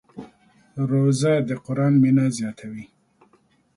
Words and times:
روژه 0.89 1.33
د 1.47 1.49
قرآن 1.65 1.93
مینه 2.01 2.25
زیاتوي. 2.37 2.85